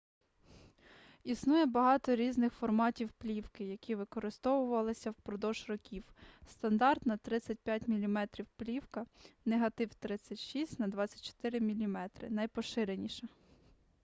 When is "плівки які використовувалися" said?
3.11-5.11